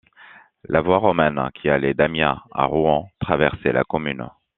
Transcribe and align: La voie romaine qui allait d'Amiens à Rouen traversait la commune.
La 0.67 0.81
voie 0.81 0.97
romaine 0.97 1.51
qui 1.53 1.69
allait 1.69 1.93
d'Amiens 1.93 2.41
à 2.53 2.65
Rouen 2.65 3.11
traversait 3.19 3.71
la 3.71 3.83
commune. 3.83 4.27